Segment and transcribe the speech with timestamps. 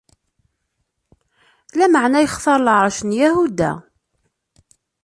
[1.77, 3.71] Lameɛna yextar lɛerc n Yahuda.